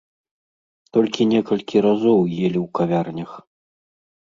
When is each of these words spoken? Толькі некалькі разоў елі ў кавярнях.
Толькі 0.97 1.27
некалькі 1.33 1.77
разоў 1.87 2.17
елі 2.45 2.59
ў 2.63 2.65
кавярнях. 2.81 3.31